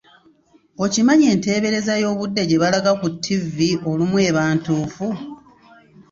Okimanyi 0.85 1.25
enteebereza 1.33 1.93
y'obudde 2.03 2.41
gye 2.49 2.61
balaga 2.63 2.91
ku 2.99 3.07
ttivi 3.13 3.69
olumu 3.89 4.17
eba 4.27 4.43
ntuufu? 4.57 5.07